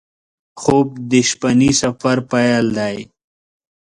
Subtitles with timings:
[0.61, 2.97] خوب د شپهني سفر پیل دی